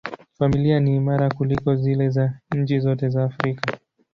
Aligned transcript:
Familia 0.37 0.79
ni 0.79 0.95
imara 0.95 1.29
kuliko 1.29 1.75
zile 1.75 2.09
za 2.09 2.39
nchi 2.55 2.79
zote 2.79 3.09
za 3.09 3.23
Afrika. 3.23 3.77